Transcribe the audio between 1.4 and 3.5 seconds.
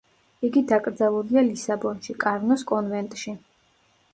ლისაბონში, კარნოს კონვენტში.